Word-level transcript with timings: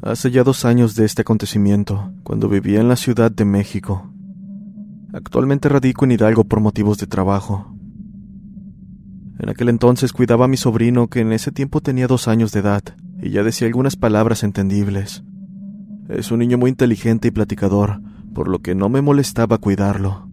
Hace 0.00 0.30
ya 0.30 0.44
dos 0.44 0.64
años 0.64 0.94
de 0.94 1.04
este 1.04 1.22
acontecimiento, 1.22 2.12
cuando 2.22 2.48
vivía 2.48 2.80
en 2.80 2.88
la 2.88 2.94
Ciudad 2.94 3.32
de 3.32 3.44
México. 3.44 4.12
Actualmente 5.12 5.68
radico 5.68 6.04
en 6.04 6.12
Hidalgo 6.12 6.44
por 6.44 6.60
motivos 6.60 6.98
de 6.98 7.08
trabajo. 7.08 7.74
En 9.40 9.48
aquel 9.48 9.70
entonces 9.70 10.12
cuidaba 10.12 10.44
a 10.44 10.48
mi 10.48 10.56
sobrino 10.56 11.08
que 11.08 11.20
en 11.20 11.32
ese 11.32 11.50
tiempo 11.50 11.80
tenía 11.80 12.06
dos 12.06 12.28
años 12.28 12.52
de 12.52 12.60
edad 12.60 12.82
y 13.20 13.30
ya 13.30 13.42
decía 13.42 13.66
algunas 13.66 13.96
palabras 13.96 14.44
entendibles. 14.44 15.24
Es 16.08 16.30
un 16.30 16.38
niño 16.38 16.58
muy 16.58 16.70
inteligente 16.70 17.28
y 17.28 17.32
platicador, 17.32 18.00
por 18.34 18.48
lo 18.48 18.60
que 18.60 18.76
no 18.76 18.88
me 18.88 19.02
molestaba 19.02 19.58
cuidarlo. 19.58 20.28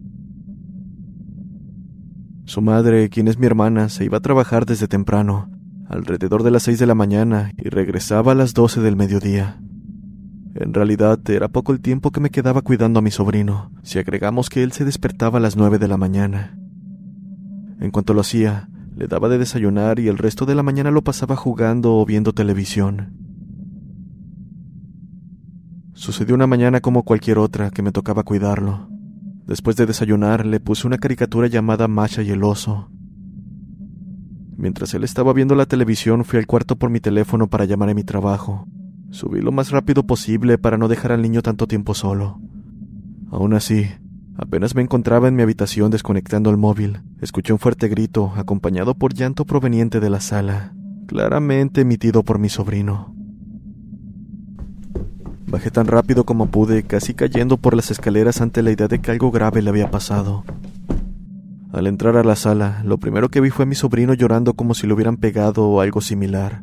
Su 2.44 2.62
madre, 2.62 3.08
quien 3.08 3.26
es 3.26 3.36
mi 3.36 3.46
hermana, 3.46 3.88
se 3.88 4.04
iba 4.04 4.18
a 4.18 4.22
trabajar 4.22 4.64
desde 4.64 4.86
temprano, 4.86 5.50
alrededor 5.88 6.42
de 6.42 6.50
las 6.50 6.64
seis 6.64 6.78
de 6.78 6.86
la 6.86 6.94
mañana, 6.94 7.52
y 7.56 7.68
regresaba 7.68 8.32
a 8.32 8.34
las 8.34 8.54
doce 8.54 8.80
del 8.80 8.96
mediodía. 8.96 9.60
En 10.54 10.72
realidad 10.72 11.18
era 11.28 11.48
poco 11.48 11.72
el 11.72 11.80
tiempo 11.80 12.10
que 12.10 12.20
me 12.20 12.30
quedaba 12.30 12.62
cuidando 12.62 12.98
a 12.98 13.02
mi 13.02 13.10
sobrino, 13.10 13.70
si 13.82 13.98
agregamos 13.98 14.48
que 14.48 14.62
él 14.62 14.72
se 14.72 14.84
despertaba 14.84 15.38
a 15.38 15.42
las 15.42 15.56
nueve 15.56 15.78
de 15.78 15.88
la 15.88 15.96
mañana. 15.96 16.58
En 17.78 17.90
cuanto 17.90 18.14
lo 18.14 18.22
hacía, 18.22 18.68
le 18.96 19.06
daba 19.06 19.28
de 19.28 19.36
desayunar 19.36 19.98
y 19.98 20.08
el 20.08 20.16
resto 20.16 20.46
de 20.46 20.54
la 20.54 20.62
mañana 20.62 20.90
lo 20.90 21.04
pasaba 21.04 21.36
jugando 21.36 21.96
o 21.96 22.06
viendo 22.06 22.32
televisión. 22.32 23.12
Sucedió 25.92 26.34
una 26.34 26.46
mañana 26.46 26.80
como 26.80 27.04
cualquier 27.04 27.38
otra 27.38 27.70
que 27.70 27.82
me 27.82 27.92
tocaba 27.92 28.22
cuidarlo. 28.22 28.88
Después 29.46 29.76
de 29.76 29.86
desayunar, 29.86 30.46
le 30.46 30.60
puse 30.60 30.86
una 30.86 30.98
caricatura 30.98 31.48
llamada 31.48 31.86
Masha 31.88 32.22
y 32.22 32.30
el 32.30 32.42
oso. 32.42 32.90
Mientras 34.56 34.94
él 34.94 35.04
estaba 35.04 35.32
viendo 35.32 35.54
la 35.54 35.66
televisión, 35.66 36.24
fui 36.24 36.38
al 36.38 36.46
cuarto 36.46 36.76
por 36.76 36.88
mi 36.88 37.00
teléfono 37.00 37.46
para 37.46 37.66
llamar 37.66 37.90
a 37.90 37.94
mi 37.94 38.04
trabajo. 38.04 38.66
Subí 39.10 39.40
lo 39.40 39.52
más 39.52 39.70
rápido 39.70 40.06
posible 40.06 40.56
para 40.56 40.78
no 40.78 40.88
dejar 40.88 41.12
al 41.12 41.22
niño 41.22 41.42
tanto 41.42 41.66
tiempo 41.66 41.94
solo. 41.94 42.40
Aún 43.30 43.52
así, 43.52 43.86
apenas 44.36 44.74
me 44.74 44.82
encontraba 44.82 45.28
en 45.28 45.36
mi 45.36 45.42
habitación 45.42 45.90
desconectando 45.90 46.50
el 46.50 46.56
móvil, 46.56 47.00
escuché 47.20 47.52
un 47.52 47.58
fuerte 47.58 47.88
grito, 47.88 48.32
acompañado 48.36 48.94
por 48.94 49.14
llanto 49.14 49.44
proveniente 49.44 50.00
de 50.00 50.10
la 50.10 50.20
sala, 50.20 50.74
claramente 51.06 51.82
emitido 51.82 52.22
por 52.22 52.38
mi 52.38 52.48
sobrino. 52.48 53.14
Bajé 55.48 55.70
tan 55.70 55.86
rápido 55.86 56.24
como 56.24 56.46
pude, 56.46 56.82
casi 56.82 57.14
cayendo 57.14 57.56
por 57.56 57.76
las 57.76 57.90
escaleras 57.90 58.40
ante 58.40 58.62
la 58.62 58.72
idea 58.72 58.88
de 58.88 59.00
que 59.00 59.12
algo 59.12 59.30
grave 59.30 59.62
le 59.62 59.70
había 59.70 59.90
pasado. 59.90 60.44
Al 61.76 61.86
entrar 61.86 62.16
a 62.16 62.24
la 62.24 62.36
sala, 62.36 62.80
lo 62.86 62.96
primero 62.96 63.28
que 63.28 63.42
vi 63.42 63.50
fue 63.50 63.64
a 63.64 63.66
mi 63.66 63.74
sobrino 63.74 64.14
llorando 64.14 64.54
como 64.54 64.72
si 64.72 64.86
lo 64.86 64.94
hubieran 64.94 65.18
pegado 65.18 65.68
o 65.68 65.82
algo 65.82 66.00
similar. 66.00 66.62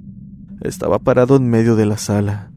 Estaba 0.62 0.98
parado 0.98 1.36
en 1.36 1.48
medio 1.48 1.76
de 1.76 1.86
la 1.86 1.98
sala. 1.98 2.52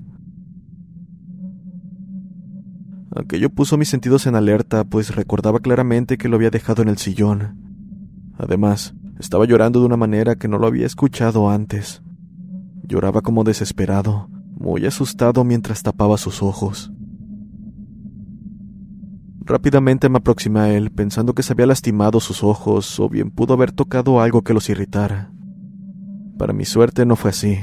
Aquello 3.15 3.51
puso 3.51 3.77
mis 3.77 3.91
sentidos 3.91 4.27
en 4.27 4.37
alerta, 4.37 4.85
pues 4.85 5.15
recordaba 5.15 5.59
claramente 5.61 6.17
que 6.17 6.31
lo 6.31 6.37
había 6.37 6.49
dejado 6.49 6.81
en 6.81 6.89
el 6.89 6.97
sillón. 6.97 7.61
Además, 8.39 8.95
estaba 9.19 9.45
llorando 9.45 9.81
de 9.81 9.87
una 9.87 9.99
manera 9.99 10.37
que 10.37 10.49
no 10.49 10.57
lo 10.57 10.67
había 10.67 10.87
escuchado 10.87 11.51
antes. 11.51 12.01
Lloraba 12.85 13.21
como 13.21 13.45
desesperado, 13.45 14.31
muy 14.59 14.87
asustado 14.87 15.45
mientras 15.45 15.83
tapaba 15.83 16.17
sus 16.17 16.43
ojos. 16.43 16.91
Rápidamente 19.47 20.09
me 20.09 20.19
aproximé 20.19 20.59
a 20.59 20.75
él, 20.75 20.91
pensando 20.91 21.33
que 21.33 21.45
se 21.45 21.53
había 21.53 21.67
lastimado 21.67 22.19
sus 22.19 22.43
ojos 22.43 22.99
o 22.99 23.09
bien 23.09 23.31
pudo 23.31 23.55
haber 23.55 23.71
tocado 23.71 24.21
algo 24.21 24.43
que 24.43 24.53
los 24.53 24.69
irritara. 24.69 25.31
Para 26.37 26.53
mi 26.53 26.65
suerte 26.65 27.07
no 27.07 27.15
fue 27.15 27.31
así. 27.31 27.57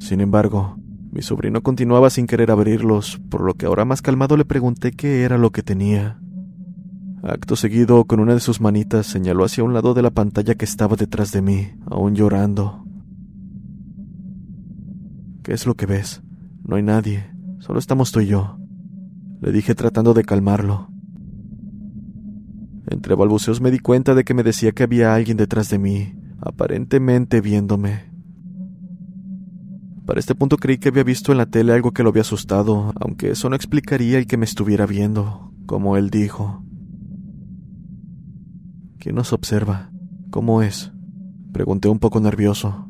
Sin 0.00 0.20
embargo, 0.20 0.76
mi 1.12 1.22
sobrino 1.22 1.62
continuaba 1.62 2.10
sin 2.10 2.26
querer 2.26 2.50
abrirlos, 2.50 3.20
por 3.30 3.42
lo 3.42 3.54
que 3.54 3.66
ahora 3.66 3.84
más 3.84 4.02
calmado 4.02 4.36
le 4.36 4.44
pregunté 4.44 4.90
qué 4.90 5.22
era 5.22 5.38
lo 5.38 5.52
que 5.52 5.62
tenía. 5.62 6.20
Acto 7.22 7.54
seguido, 7.54 8.04
con 8.04 8.18
una 8.18 8.34
de 8.34 8.40
sus 8.40 8.60
manitas, 8.60 9.06
señaló 9.06 9.44
hacia 9.44 9.62
un 9.62 9.74
lado 9.74 9.94
de 9.94 10.02
la 10.02 10.10
pantalla 10.10 10.56
que 10.56 10.64
estaba 10.64 10.96
detrás 10.96 11.30
de 11.30 11.40
mí, 11.40 11.68
aún 11.88 12.16
llorando. 12.16 12.84
¿Qué 15.44 15.52
es 15.52 15.66
lo 15.66 15.74
que 15.74 15.86
ves? 15.86 16.20
No 16.64 16.74
hay 16.74 16.82
nadie, 16.82 17.30
solo 17.60 17.78
estamos 17.78 18.10
tú 18.10 18.18
y 18.18 18.26
yo, 18.26 18.58
le 19.40 19.52
dije 19.52 19.76
tratando 19.76 20.12
de 20.12 20.24
calmarlo. 20.24 20.95
Entre 22.88 23.14
balbuceos 23.14 23.60
me 23.60 23.70
di 23.70 23.78
cuenta 23.78 24.14
de 24.14 24.24
que 24.24 24.34
me 24.34 24.44
decía 24.44 24.72
que 24.72 24.84
había 24.84 25.14
alguien 25.14 25.36
detrás 25.36 25.68
de 25.70 25.78
mí, 25.78 26.14
aparentemente 26.40 27.40
viéndome. 27.40 28.12
Para 30.06 30.20
este 30.20 30.36
punto 30.36 30.56
creí 30.56 30.78
que 30.78 30.90
había 30.90 31.02
visto 31.02 31.32
en 31.32 31.38
la 31.38 31.46
tele 31.46 31.72
algo 31.72 31.90
que 31.90 32.04
lo 32.04 32.10
había 32.10 32.22
asustado, 32.22 32.92
aunque 33.00 33.30
eso 33.32 33.50
no 33.50 33.56
explicaría 33.56 34.18
el 34.18 34.28
que 34.28 34.36
me 34.36 34.44
estuviera 34.44 34.86
viendo, 34.86 35.52
como 35.66 35.96
él 35.96 36.10
dijo. 36.10 36.62
¿Quién 38.98 39.16
nos 39.16 39.32
observa? 39.32 39.90
¿Cómo 40.30 40.62
es? 40.62 40.92
Pregunté 41.52 41.88
un 41.88 41.98
poco 41.98 42.20
nervioso. 42.20 42.88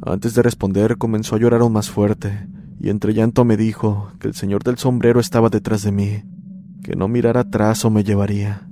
Antes 0.00 0.34
de 0.34 0.42
responder 0.42 0.96
comenzó 0.96 1.36
a 1.36 1.38
llorar 1.38 1.60
aún 1.60 1.72
más 1.74 1.90
fuerte, 1.90 2.48
y 2.80 2.88
entre 2.88 3.12
llanto 3.12 3.44
me 3.44 3.58
dijo 3.58 4.12
que 4.20 4.28
el 4.28 4.34
señor 4.34 4.62
del 4.62 4.78
sombrero 4.78 5.20
estaba 5.20 5.50
detrás 5.50 5.82
de 5.82 5.92
mí, 5.92 6.22
que 6.84 6.94
no 6.94 7.08
mirara 7.08 7.40
atrás 7.40 7.84
o 7.86 7.90
me 7.90 8.04
llevaría. 8.04 8.68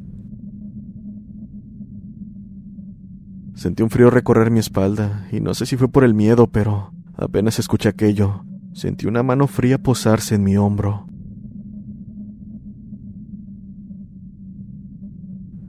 Sentí 3.54 3.82
un 3.82 3.90
frío 3.90 4.10
recorrer 4.10 4.50
mi 4.50 4.60
espalda, 4.60 5.26
y 5.32 5.40
no 5.40 5.54
sé 5.54 5.64
si 5.66 5.76
fue 5.76 5.88
por 5.88 6.04
el 6.04 6.12
miedo, 6.12 6.46
pero 6.46 6.92
apenas 7.16 7.58
escuché 7.58 7.88
aquello, 7.88 8.44
sentí 8.74 9.06
una 9.06 9.22
mano 9.22 9.46
fría 9.46 9.78
posarse 9.82 10.34
en 10.34 10.44
mi 10.44 10.56
hombro. 10.58 11.08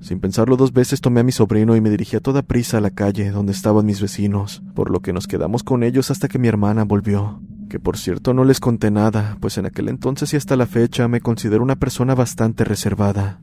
Sin 0.01 0.19
pensarlo 0.19 0.57
dos 0.57 0.73
veces 0.73 0.99
tomé 0.99 1.21
a 1.21 1.23
mi 1.23 1.31
sobrino 1.31 1.77
y 1.77 1.81
me 1.81 1.89
dirigí 1.89 2.17
a 2.17 2.19
toda 2.19 2.41
prisa 2.41 2.79
a 2.79 2.81
la 2.81 2.89
calle 2.89 3.31
donde 3.31 3.53
estaban 3.53 3.85
mis 3.85 4.01
vecinos, 4.01 4.61
por 4.75 4.91
lo 4.91 4.99
que 4.99 5.13
nos 5.13 5.27
quedamos 5.27 5.63
con 5.63 5.81
ellos 5.81 6.11
hasta 6.11 6.27
que 6.27 6.39
mi 6.39 6.49
hermana 6.49 6.83
volvió, 6.83 7.41
que 7.73 7.79
por 7.79 7.97
cierto 7.97 8.35
no 8.35 8.45
les 8.45 8.59
conté 8.59 8.91
nada, 8.91 9.35
pues 9.41 9.57
en 9.57 9.65
aquel 9.65 9.89
entonces 9.89 10.31
y 10.31 10.37
hasta 10.37 10.55
la 10.55 10.67
fecha 10.67 11.07
me 11.07 11.21
considero 11.21 11.63
una 11.63 11.75
persona 11.75 12.13
bastante 12.13 12.63
reservada. 12.63 13.41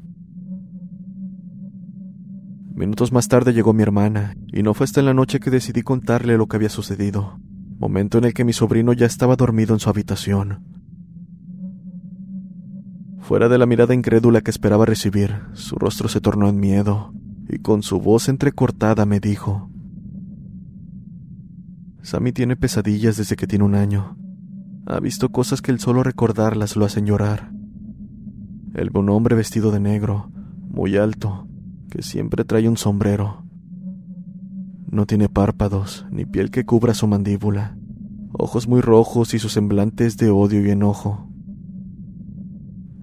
Minutos 2.72 3.10
más 3.10 3.26
tarde 3.26 3.52
llegó 3.52 3.72
mi 3.72 3.82
hermana, 3.82 4.36
y 4.52 4.62
no 4.62 4.72
fue 4.72 4.84
hasta 4.84 5.00
en 5.00 5.06
la 5.06 5.14
noche 5.14 5.40
que 5.40 5.50
decidí 5.50 5.82
contarle 5.82 6.36
lo 6.36 6.46
que 6.46 6.54
había 6.54 6.68
sucedido, 6.68 7.40
momento 7.80 8.18
en 8.18 8.24
el 8.24 8.32
que 8.32 8.44
mi 8.44 8.52
sobrino 8.52 8.92
ya 8.92 9.06
estaba 9.06 9.34
dormido 9.34 9.74
en 9.74 9.80
su 9.80 9.90
habitación. 9.90 10.64
Fuera 13.18 13.48
de 13.48 13.58
la 13.58 13.66
mirada 13.66 13.94
incrédula 13.94 14.42
que 14.42 14.52
esperaba 14.52 14.86
recibir, 14.86 15.40
su 15.54 15.74
rostro 15.74 16.08
se 16.08 16.20
tornó 16.20 16.48
en 16.48 16.60
miedo, 16.60 17.12
y 17.48 17.58
con 17.58 17.82
su 17.82 17.98
voz 17.98 18.28
entrecortada 18.28 19.06
me 19.06 19.18
dijo, 19.18 19.72
Sammy 22.02 22.32
tiene 22.32 22.56
pesadillas 22.56 23.16
desde 23.16 23.36
que 23.36 23.46
tiene 23.46 23.64
un 23.64 23.74
año. 23.74 24.16
Ha 24.86 25.00
visto 25.00 25.30
cosas 25.30 25.62
que 25.62 25.70
el 25.70 25.80
solo 25.80 26.02
recordarlas 26.02 26.76
lo 26.76 26.84
hacen 26.84 27.06
llorar. 27.06 27.50
Ve 28.72 28.88
un 28.94 29.10
hombre 29.10 29.36
vestido 29.36 29.70
de 29.70 29.80
negro, 29.80 30.30
muy 30.70 30.96
alto, 30.96 31.46
que 31.90 32.02
siempre 32.02 32.44
trae 32.44 32.68
un 32.68 32.76
sombrero. 32.76 33.44
No 34.90 35.06
tiene 35.06 35.28
párpados, 35.28 36.06
ni 36.10 36.24
piel 36.24 36.50
que 36.50 36.64
cubra 36.64 36.94
su 36.94 37.06
mandíbula, 37.06 37.76
ojos 38.32 38.68
muy 38.68 38.80
rojos 38.80 39.34
y 39.34 39.38
su 39.38 39.48
semblante 39.48 40.06
es 40.06 40.16
de 40.16 40.30
odio 40.30 40.64
y 40.64 40.70
enojo. 40.70 41.28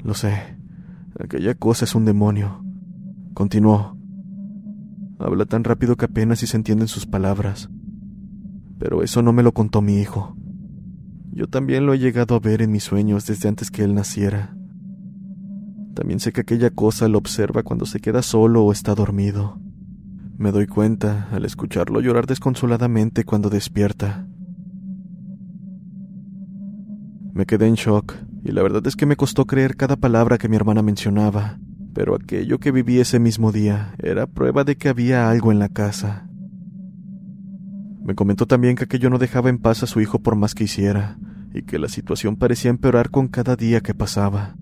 Lo 0.04 0.14
sé, 0.14 0.58
aquella 1.20 1.54
cosa 1.56 1.86
es 1.86 1.96
un 1.96 2.06
demonio. 2.06 2.64
Continuó. 3.34 3.98
Habla 5.20 5.46
tan 5.46 5.64
rápido 5.64 5.96
que 5.96 6.06
apenas 6.06 6.40
si 6.40 6.48
se 6.48 6.58
entienden 6.58 6.88
sus 6.88 7.06
palabras. 7.06 7.70
Pero 8.80 9.04
eso 9.04 9.22
no 9.22 9.34
me 9.34 9.44
lo 9.44 9.54
contó 9.54 9.82
mi 9.82 10.00
hijo. 10.00 10.36
Yo 11.32 11.48
también 11.48 11.86
lo 11.86 11.94
he 11.94 12.00
llegado 12.00 12.36
a 12.36 12.40
ver 12.40 12.62
en 12.62 12.72
mis 12.72 12.84
sueños 12.84 13.26
desde 13.28 13.48
antes 13.48 13.70
que 13.70 13.84
él 13.84 13.94
naciera. 13.94 14.56
También 15.94 16.20
sé 16.20 16.32
que 16.32 16.42
aquella 16.42 16.70
cosa 16.70 17.08
lo 17.08 17.18
observa 17.18 17.64
cuando 17.64 17.86
se 17.86 18.00
queda 18.00 18.22
solo 18.22 18.64
o 18.64 18.72
está 18.72 18.94
dormido. 18.96 19.60
Me 20.38 20.52
doy 20.52 20.68
cuenta 20.68 21.28
al 21.32 21.46
escucharlo 21.46 22.02
llorar 22.02 22.28
desconsoladamente 22.28 23.24
cuando 23.24 23.50
despierta. 23.50 24.28
Me 27.34 27.46
quedé 27.48 27.68
en 27.68 27.76
shock, 27.76 28.16
y 28.44 28.52
la 28.52 28.62
verdad 28.62 28.86
es 28.86 28.96
que 28.96 29.06
me 29.06 29.16
costó 29.16 29.46
creer 29.46 29.76
cada 29.76 29.96
palabra 29.96 30.38
que 30.38 30.50
mi 30.50 30.56
hermana 30.56 30.82
mencionaba, 30.82 31.60
pero 31.94 32.16
aquello 32.16 32.60
que 32.60 32.72
viví 32.72 33.00
ese 33.00 33.20
mismo 33.20 33.52
día 33.52 33.96
era 33.98 34.28
prueba 34.28 34.64
de 34.64 34.76
que 34.76 34.90
había 34.90 35.30
algo 35.30 35.52
en 35.52 35.60
la 35.60 35.70
casa. 35.70 36.27
Me 38.08 38.16
comentó 38.16 38.48
también 38.48 38.78
que 38.78 38.86
aquello 38.86 39.10
no 39.10 39.18
dejaba 39.18 39.50
en 39.50 39.58
paz 39.58 39.84
a 39.84 39.86
su 39.86 40.00
hijo 40.00 40.20
por 40.20 40.38
más 40.38 40.56
que 40.56 40.64
hiciera, 40.64 41.20
y 41.54 41.64
que 41.64 41.78
la 41.78 41.90
situación 41.90 42.38
parecía 42.38 42.72
empeorar 42.72 43.12
con 43.12 43.28
cada 43.28 43.58
día 43.58 43.82
que 43.82 43.94
pasaba. 43.94 44.56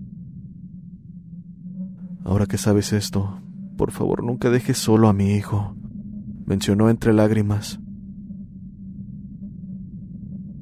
Ahora 2.24 2.46
que 2.46 2.58
sabes 2.58 2.92
esto, 2.92 3.40
por 3.76 3.92
favor 3.92 4.24
nunca 4.24 4.50
dejes 4.50 4.78
solo 4.78 5.08
a 5.08 5.12
mi 5.12 5.36
hijo, 5.36 5.76
mencionó 6.44 6.90
entre 6.90 7.12
lágrimas. 7.12 7.78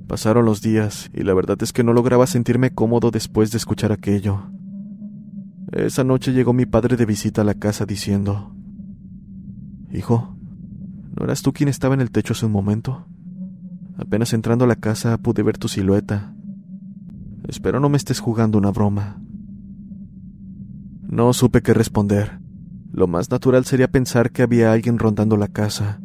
Pasaron 0.07 0.45
los 0.45 0.61
días 0.61 1.11
y 1.15 1.23
la 1.23 1.33
verdad 1.33 1.57
es 1.63 1.73
que 1.73 1.85
no 1.85 1.95
lograba 1.95 2.27
sentirme 2.27 2.75
cómodo 2.75 3.11
después 3.11 3.51
de 3.51 3.57
escuchar 3.57 3.93
aquello. 3.93 4.43
Esa 5.73 6.05
noche 6.05 6.35
llegó 6.35 6.53
mi 6.53 6.67
padre 6.67 6.99
de 6.99 7.07
visita 7.07 7.41
a 7.41 7.45
la 7.45 7.55
casa 7.55 7.87
diciendo, 7.87 8.55
Hijo, 9.91 10.37
¿no 11.17 11.25
eras 11.25 11.43
tú 11.43 11.53
quien 11.53 11.69
estaba 11.69 11.95
en 11.95 12.01
el 12.01 12.11
techo 12.11 12.33
hace 12.33 12.47
un 12.47 12.53
momento? 12.53 13.07
Apenas 13.97 14.33
entrando 14.33 14.65
a 14.65 14.69
la 14.69 14.77
casa 14.77 15.17
pude 15.19 15.43
ver 15.43 15.59
tu 15.59 15.69
silueta. 15.69 16.35
Espero 17.49 17.81
no 17.81 17.89
me 17.89 17.97
estés 17.97 18.21
jugando 18.21 18.59
una 18.59 18.71
broma. 18.71 19.21
No 21.03 21.33
supe 21.33 21.63
qué 21.63 21.75
responder. 21.75 22.41
Lo 22.93 23.07
más 23.07 23.31
natural 23.31 23.65
sería 23.65 23.89
pensar 23.89 24.31
que 24.31 24.43
había 24.43 24.73
alguien 24.73 24.99
rondando 24.99 25.37
la 25.37 25.49
casa, 25.49 26.01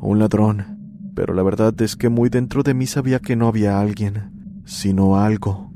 un 0.00 0.18
ladrón 0.18 0.78
pero 1.18 1.34
la 1.34 1.42
verdad 1.42 1.74
es 1.82 1.96
que 1.96 2.08
muy 2.08 2.28
dentro 2.28 2.62
de 2.62 2.74
mí 2.74 2.86
sabía 2.86 3.18
que 3.18 3.34
no 3.34 3.48
había 3.48 3.80
alguien, 3.80 4.62
sino 4.64 5.16
algo. 5.16 5.72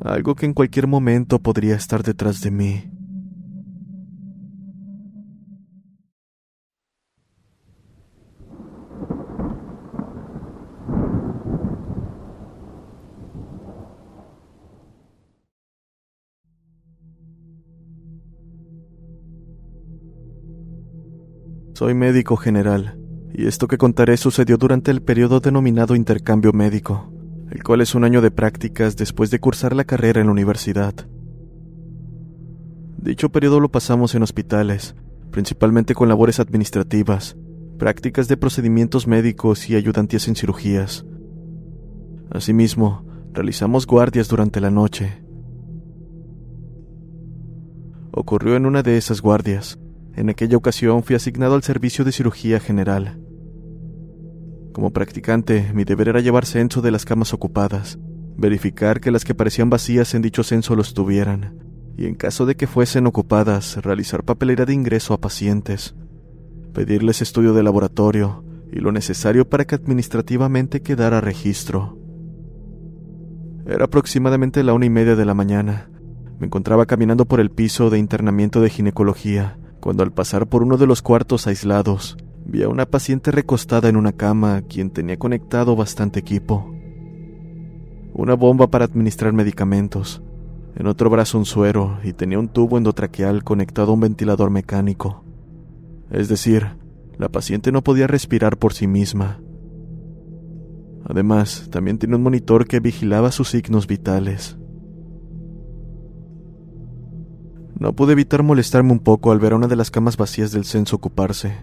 Algo 0.00 0.36
que 0.36 0.46
en 0.46 0.54
cualquier 0.54 0.86
momento 0.86 1.40
podría 1.40 1.74
estar 1.74 2.04
detrás 2.04 2.40
de 2.40 2.52
mí. 2.52 2.84
Soy 21.74 21.92
médico 21.92 22.36
general 22.36 23.00
y 23.32 23.48
esto 23.48 23.66
que 23.66 23.78
contaré 23.78 24.16
sucedió 24.16 24.58
durante 24.58 24.92
el 24.92 25.02
periodo 25.02 25.40
denominado 25.40 25.96
intercambio 25.96 26.52
médico, 26.52 27.12
el 27.50 27.64
cual 27.64 27.80
es 27.80 27.96
un 27.96 28.04
año 28.04 28.20
de 28.20 28.30
prácticas 28.30 28.96
después 28.96 29.32
de 29.32 29.40
cursar 29.40 29.74
la 29.74 29.82
carrera 29.82 30.20
en 30.20 30.28
la 30.28 30.32
universidad. 30.32 30.94
Dicho 32.96 33.30
periodo 33.30 33.58
lo 33.58 33.72
pasamos 33.72 34.14
en 34.14 34.22
hospitales, 34.22 34.94
principalmente 35.32 35.96
con 35.96 36.08
labores 36.08 36.38
administrativas, 36.38 37.36
prácticas 37.76 38.28
de 38.28 38.36
procedimientos 38.36 39.08
médicos 39.08 39.68
y 39.68 39.74
ayudantías 39.74 40.28
en 40.28 40.36
cirugías. 40.36 41.04
Asimismo, 42.30 43.04
realizamos 43.32 43.84
guardias 43.84 44.28
durante 44.28 44.60
la 44.60 44.70
noche. 44.70 45.24
Ocurrió 48.12 48.54
en 48.54 48.64
una 48.64 48.84
de 48.84 48.96
esas 48.96 49.20
guardias. 49.20 49.80
En 50.16 50.30
aquella 50.30 50.56
ocasión 50.56 51.02
fui 51.02 51.16
asignado 51.16 51.54
al 51.54 51.62
servicio 51.62 52.04
de 52.04 52.12
cirugía 52.12 52.60
general. 52.60 53.18
Como 54.72 54.92
practicante, 54.92 55.70
mi 55.74 55.84
deber 55.84 56.08
era 56.08 56.20
llevar 56.20 56.46
censo 56.46 56.82
de 56.82 56.90
las 56.90 57.04
camas 57.04 57.32
ocupadas, 57.32 57.98
verificar 58.36 59.00
que 59.00 59.10
las 59.10 59.24
que 59.24 59.34
parecían 59.34 59.70
vacías 59.70 60.14
en 60.14 60.22
dicho 60.22 60.42
censo 60.42 60.74
lo 60.76 60.82
estuvieran, 60.82 61.58
y 61.96 62.06
en 62.06 62.14
caso 62.14 62.46
de 62.46 62.56
que 62.56 62.66
fuesen 62.66 63.06
ocupadas, 63.06 63.76
realizar 63.82 64.24
papelera 64.24 64.64
de 64.64 64.74
ingreso 64.74 65.14
a 65.14 65.20
pacientes, 65.20 65.94
pedirles 66.72 67.22
estudio 67.22 67.54
de 67.54 67.62
laboratorio 67.62 68.44
y 68.72 68.80
lo 68.80 68.90
necesario 68.90 69.48
para 69.48 69.64
que 69.64 69.76
administrativamente 69.76 70.82
quedara 70.82 71.20
registro. 71.20 71.98
Era 73.66 73.84
aproximadamente 73.84 74.62
la 74.62 74.74
una 74.74 74.86
y 74.86 74.90
media 74.90 75.16
de 75.16 75.24
la 75.24 75.34
mañana. 75.34 75.88
Me 76.38 76.46
encontraba 76.46 76.84
caminando 76.84 77.24
por 77.24 77.40
el 77.40 77.50
piso 77.50 77.88
de 77.88 77.98
internamiento 77.98 78.60
de 78.60 78.68
ginecología, 78.68 79.56
cuando 79.84 80.02
al 80.02 80.14
pasar 80.14 80.46
por 80.46 80.62
uno 80.62 80.78
de 80.78 80.86
los 80.86 81.02
cuartos 81.02 81.46
aislados, 81.46 82.16
Vi 82.46 82.62
a 82.62 82.70
una 82.70 82.86
paciente 82.86 83.30
recostada 83.30 83.90
en 83.90 83.96
una 83.96 84.12
cama, 84.12 84.62
quien 84.62 84.88
tenía 84.88 85.18
conectado 85.18 85.76
bastante 85.76 86.20
equipo. 86.20 86.74
Una 88.14 88.32
bomba 88.32 88.68
para 88.68 88.86
administrar 88.86 89.34
medicamentos, 89.34 90.22
en 90.74 90.86
otro 90.86 91.10
brazo 91.10 91.36
un 91.36 91.44
suero 91.44 91.98
y 92.02 92.14
tenía 92.14 92.38
un 92.38 92.48
tubo 92.48 92.78
endotraqueal 92.78 93.44
conectado 93.44 93.90
a 93.90 93.94
un 93.94 94.00
ventilador 94.00 94.48
mecánico. 94.48 95.22
Es 96.10 96.30
decir, 96.30 96.78
la 97.18 97.28
paciente 97.28 97.70
no 97.70 97.84
podía 97.84 98.06
respirar 98.06 98.56
por 98.56 98.72
sí 98.72 98.86
misma. 98.86 99.42
Además, 101.04 101.68
también 101.70 101.98
tenía 101.98 102.16
un 102.16 102.22
monitor 102.22 102.66
que 102.66 102.80
vigilaba 102.80 103.30
sus 103.32 103.50
signos 103.50 103.86
vitales. 103.86 104.56
No 107.78 107.92
pude 107.94 108.12
evitar 108.12 108.42
molestarme 108.42 108.92
un 108.92 109.00
poco 109.00 109.32
al 109.32 109.40
ver 109.40 109.52
a 109.52 109.56
una 109.56 109.66
de 109.66 109.76
las 109.76 109.90
camas 109.90 110.16
vacías 110.16 110.52
del 110.52 110.64
censo 110.64 110.96
ocuparse 110.96 111.58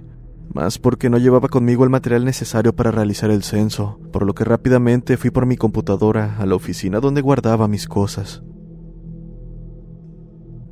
más 0.53 0.79
porque 0.79 1.09
no 1.09 1.17
llevaba 1.17 1.47
conmigo 1.47 1.83
el 1.83 1.89
material 1.89 2.25
necesario 2.25 2.75
para 2.75 2.91
realizar 2.91 3.31
el 3.31 3.43
censo, 3.43 3.99
por 4.11 4.25
lo 4.25 4.33
que 4.33 4.43
rápidamente 4.43 5.17
fui 5.17 5.29
por 5.29 5.45
mi 5.45 5.57
computadora 5.57 6.37
a 6.37 6.45
la 6.45 6.55
oficina 6.55 6.99
donde 6.99 7.21
guardaba 7.21 7.67
mis 7.67 7.87
cosas. 7.87 8.43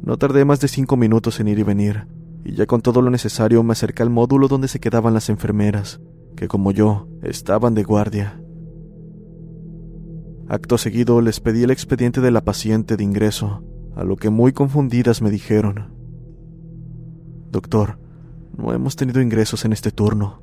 No 0.02 0.18
tardé 0.18 0.46
más 0.46 0.60
de 0.60 0.68
cinco 0.68 0.98
minutos 0.98 1.40
en 1.40 1.48
ir 1.48 1.60
y 1.60 1.64
venir, 1.64 2.08
y 2.44 2.54
ya 2.56 2.66
con 2.66 2.82
todo 2.82 3.02
lo 3.02 3.10
necesario 3.10 3.64
me 3.64 3.74
acerqué 3.74 4.04
al 4.04 4.10
módulo 4.10 4.48
donde 4.48 4.68
se 4.68 4.80
quedaban 4.80 5.14
las 5.14 5.30
enfermeras, 5.30 6.02
que 6.36 6.48
como 6.48 6.72
yo, 6.72 7.08
estaban 7.22 7.76
de 7.76 7.84
guardia. 7.84 8.42
Acto 10.48 10.78
seguido 10.78 11.22
les 11.22 11.40
pedí 11.40 11.64
el 11.64 11.72
expediente 11.72 12.22
de 12.22 12.32
la 12.32 12.42
paciente 12.42 12.98
de 12.98 13.04
ingreso, 13.04 13.64
a 14.00 14.06
lo 14.06 14.16
que 14.16 14.30
muy 14.30 14.54
confundidas 14.54 15.22
me 15.22 15.30
dijeron, 15.30 15.94
Doctor, 17.52 18.00
no 18.58 18.72
hemos 18.72 18.96
tenido 18.96 19.22
ingresos 19.22 19.66
en 19.66 19.74
este 19.74 19.92
turno. 19.92 20.42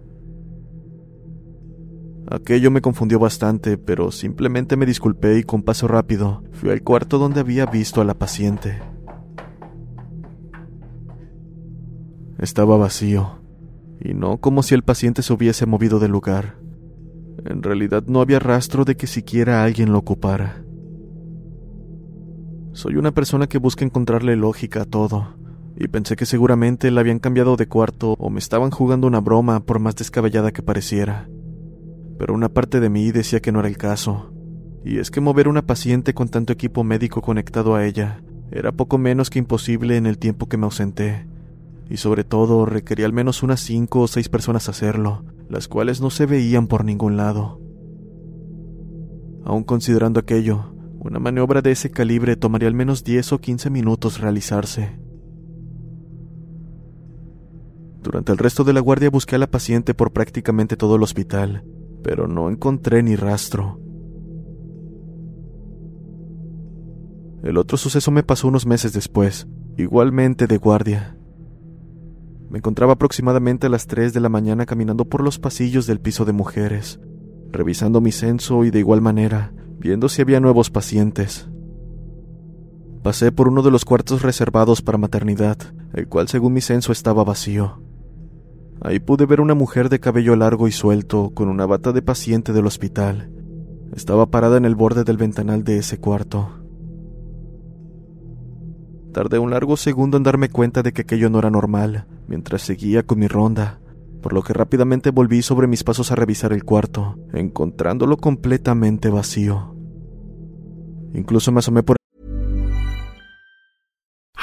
Aquello 2.30 2.70
me 2.70 2.82
confundió 2.82 3.18
bastante, 3.18 3.78
pero 3.78 4.10
simplemente 4.10 4.76
me 4.76 4.84
disculpé 4.84 5.38
y 5.38 5.42
con 5.42 5.62
paso 5.62 5.88
rápido 5.88 6.42
fui 6.52 6.68
al 6.68 6.82
cuarto 6.82 7.16
donde 7.16 7.40
había 7.40 7.64
visto 7.64 8.02
a 8.02 8.04
la 8.04 8.12
paciente. 8.12 8.78
Estaba 12.38 12.76
vacío, 12.76 13.40
y 13.98 14.12
no 14.12 14.36
como 14.36 14.62
si 14.62 14.74
el 14.74 14.82
paciente 14.82 15.22
se 15.22 15.32
hubiese 15.32 15.64
movido 15.64 15.98
del 15.98 16.10
lugar. 16.10 16.58
En 17.46 17.62
realidad 17.62 18.04
no 18.06 18.20
había 18.20 18.38
rastro 18.38 18.84
de 18.84 18.98
que 18.98 19.06
siquiera 19.06 19.64
alguien 19.64 19.92
lo 19.92 19.98
ocupara. 19.98 20.65
Soy 22.76 22.96
una 22.96 23.10
persona 23.10 23.46
que 23.46 23.56
busca 23.56 23.86
encontrarle 23.86 24.36
lógica 24.36 24.82
a 24.82 24.84
todo, 24.84 25.28
y 25.78 25.88
pensé 25.88 26.14
que 26.14 26.26
seguramente 26.26 26.90
la 26.90 27.00
habían 27.00 27.20
cambiado 27.20 27.56
de 27.56 27.68
cuarto 27.68 28.16
o 28.18 28.28
me 28.28 28.38
estaban 28.38 28.70
jugando 28.70 29.06
una 29.06 29.22
broma 29.22 29.60
por 29.60 29.78
más 29.78 29.96
descabellada 29.96 30.52
que 30.52 30.62
pareciera. 30.62 31.26
Pero 32.18 32.34
una 32.34 32.50
parte 32.50 32.78
de 32.78 32.90
mí 32.90 33.12
decía 33.12 33.40
que 33.40 33.50
no 33.50 33.60
era 33.60 33.68
el 33.68 33.78
caso, 33.78 34.30
y 34.84 34.98
es 34.98 35.10
que 35.10 35.22
mover 35.22 35.48
una 35.48 35.62
paciente 35.62 36.12
con 36.12 36.28
tanto 36.28 36.52
equipo 36.52 36.84
médico 36.84 37.22
conectado 37.22 37.76
a 37.76 37.86
ella 37.86 38.20
era 38.50 38.72
poco 38.72 38.98
menos 38.98 39.30
que 39.30 39.38
imposible 39.38 39.96
en 39.96 40.04
el 40.04 40.18
tiempo 40.18 40.46
que 40.46 40.58
me 40.58 40.66
ausenté, 40.66 41.26
y 41.88 41.96
sobre 41.96 42.24
todo 42.24 42.66
requería 42.66 43.06
al 43.06 43.14
menos 43.14 43.42
unas 43.42 43.60
cinco 43.60 44.00
o 44.00 44.06
seis 44.06 44.28
personas 44.28 44.68
hacerlo, 44.68 45.24
las 45.48 45.66
cuales 45.66 46.02
no 46.02 46.10
se 46.10 46.26
veían 46.26 46.66
por 46.66 46.84
ningún 46.84 47.16
lado. 47.16 47.58
Aún 49.46 49.64
considerando 49.64 50.20
aquello, 50.20 50.75
una 51.06 51.18
maniobra 51.20 51.62
de 51.62 51.70
ese 51.70 51.90
calibre 51.90 52.36
tomaría 52.36 52.68
al 52.68 52.74
menos 52.74 53.04
10 53.04 53.34
o 53.34 53.38
15 53.38 53.70
minutos 53.70 54.20
realizarse. 54.20 54.98
Durante 58.02 58.32
el 58.32 58.38
resto 58.38 58.64
de 58.64 58.72
la 58.72 58.80
guardia 58.80 59.10
busqué 59.10 59.36
a 59.36 59.38
la 59.38 59.50
paciente 59.50 59.94
por 59.94 60.12
prácticamente 60.12 60.76
todo 60.76 60.96
el 60.96 61.02
hospital, 61.02 61.64
pero 62.02 62.26
no 62.28 62.50
encontré 62.50 63.02
ni 63.02 63.16
rastro. 63.16 63.80
El 67.42 67.58
otro 67.58 67.76
suceso 67.76 68.10
me 68.10 68.22
pasó 68.22 68.48
unos 68.48 68.66
meses 68.66 68.92
después, 68.92 69.46
igualmente 69.76 70.46
de 70.46 70.58
guardia. 70.58 71.16
Me 72.50 72.58
encontraba 72.58 72.94
aproximadamente 72.94 73.66
a 73.66 73.70
las 73.70 73.86
3 73.86 74.12
de 74.12 74.20
la 74.20 74.28
mañana 74.28 74.66
caminando 74.66 75.04
por 75.04 75.22
los 75.22 75.38
pasillos 75.38 75.86
del 75.86 76.00
piso 76.00 76.24
de 76.24 76.32
mujeres, 76.32 77.00
revisando 77.50 78.00
mi 78.00 78.12
censo 78.12 78.64
y 78.64 78.70
de 78.70 78.80
igual 78.80 79.00
manera, 79.00 79.52
viendo 79.78 80.08
si 80.08 80.22
había 80.22 80.40
nuevos 80.40 80.70
pacientes. 80.70 81.48
Pasé 83.02 83.30
por 83.30 83.48
uno 83.48 83.62
de 83.62 83.70
los 83.70 83.84
cuartos 83.84 84.22
reservados 84.22 84.82
para 84.82 84.98
maternidad, 84.98 85.58
el 85.92 86.08
cual 86.08 86.28
según 86.28 86.54
mi 86.54 86.60
censo 86.60 86.92
estaba 86.92 87.24
vacío. 87.24 87.80
Ahí 88.80 88.98
pude 88.98 89.26
ver 89.26 89.40
una 89.40 89.54
mujer 89.54 89.88
de 89.88 90.00
cabello 90.00 90.36
largo 90.36 90.68
y 90.68 90.72
suelto, 90.72 91.30
con 91.32 91.48
una 91.48 91.66
bata 91.66 91.92
de 91.92 92.02
paciente 92.02 92.52
del 92.52 92.66
hospital. 92.66 93.30
Estaba 93.94 94.26
parada 94.26 94.56
en 94.56 94.64
el 94.64 94.74
borde 94.74 95.04
del 95.04 95.16
ventanal 95.16 95.64
de 95.64 95.78
ese 95.78 95.98
cuarto. 95.98 96.50
Tardé 99.12 99.38
un 99.38 99.50
largo 99.50 99.76
segundo 99.76 100.18
en 100.18 100.24
darme 100.24 100.50
cuenta 100.50 100.82
de 100.82 100.92
que 100.92 101.02
aquello 101.02 101.30
no 101.30 101.38
era 101.38 101.48
normal, 101.48 102.06
mientras 102.28 102.62
seguía 102.62 103.02
con 103.02 103.18
mi 103.18 103.28
ronda, 103.28 103.80
por 104.22 104.32
lo 104.32 104.42
que 104.42 104.52
rápidamente 104.52 105.10
volví 105.10 105.42
sobre 105.42 105.66
mis 105.66 105.84
pasos 105.84 106.10
a 106.10 106.16
revisar 106.16 106.52
el 106.52 106.64
cuarto, 106.64 107.16
encontrándolo 107.32 108.16
completamente 108.16 109.08
vacío. 109.10 109.74
Incluso 111.14 111.52
me 111.52 111.60
asomé 111.60 111.82
por 111.82 111.96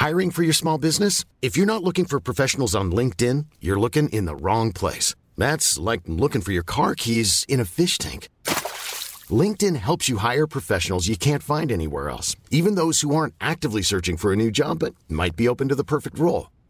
Hiring 0.04 0.32
for 0.32 0.42
your 0.42 0.54
small 0.54 0.76
business? 0.76 1.24
If 1.40 1.56
you're 1.56 1.66
not 1.66 1.82
looking 1.82 2.04
for 2.04 2.20
professionals 2.20 2.74
on 2.76 2.92
LinkedIn, 2.92 3.46
you're 3.60 3.80
looking 3.80 4.10
in 4.10 4.26
the 4.26 4.36
wrong 4.36 4.70
place. 4.70 5.14
That's 5.38 5.78
like 5.78 6.02
looking 6.06 6.42
for 6.42 6.52
your 6.52 6.62
car 6.62 6.94
keys 6.94 7.46
in 7.48 7.58
a 7.58 7.64
fish 7.64 7.96
tank. 7.96 8.28
LinkedIn 9.30 9.76
helps 9.76 10.08
you 10.08 10.18
hire 10.18 10.46
professionals 10.46 11.08
you 11.08 11.16
can't 11.16 11.42
find 11.42 11.72
anywhere 11.72 12.10
else, 12.10 12.36
even 12.50 12.74
those 12.74 13.00
who 13.00 13.14
aren't 13.14 13.34
actively 13.40 13.80
searching 13.80 14.18
for 14.18 14.32
a 14.32 14.36
new 14.36 14.50
job 14.50 14.80
but 14.80 14.94
might 15.08 15.36
be 15.36 15.48
open 15.48 15.68
to 15.68 15.74
the 15.74 15.84
perfect 15.84 16.18
role. 16.18 16.48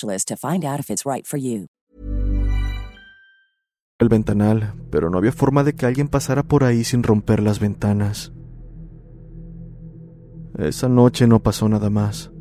to 0.00 0.36
find 0.36 0.64
out 0.64 0.80
if 0.80 0.90
it's 0.90 1.04
right 1.04 1.26
el 4.00 4.08
ventanal, 4.08 4.72
pero 4.90 5.10
no 5.10 5.18
había 5.18 5.30
forma 5.30 5.62
de 5.62 5.74
que 5.74 5.84
alguien 5.84 6.08
pasara 6.08 6.42
por 6.42 6.64
ahí 6.64 6.84
sin 6.84 7.02
romper 7.02 7.42
las 7.42 7.60
ventanas. 7.60 8.32
Esa 10.58 10.88
noche 10.88 11.26
no 11.26 11.42
pasó 11.42 11.68
nada 11.68 11.90
más. 11.90 12.32